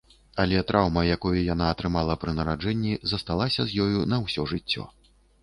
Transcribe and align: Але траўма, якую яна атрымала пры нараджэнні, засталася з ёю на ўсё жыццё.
Але 0.43 0.61
траўма, 0.69 1.03
якую 1.15 1.33
яна 1.53 1.67
атрымала 1.73 2.15
пры 2.23 2.31
нараджэнні, 2.39 2.97
засталася 3.13 3.61
з 3.69 3.87
ёю 3.87 3.99
на 4.17 4.21
ўсё 4.27 4.49
жыццё. 4.55 4.89